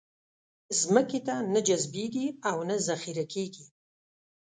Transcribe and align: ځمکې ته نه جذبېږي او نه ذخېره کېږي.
ځمکې 0.79 1.19
ته 1.27 1.35
نه 1.53 1.59
جذبېږي 1.67 2.27
او 2.49 2.57
نه 2.69 2.75
ذخېره 2.87 3.25
کېږي. 3.33 3.65